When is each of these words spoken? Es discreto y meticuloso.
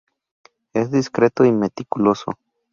Es 0.73 0.89
discreto 0.89 1.45
y 1.45 1.51
meticuloso. 1.51 2.31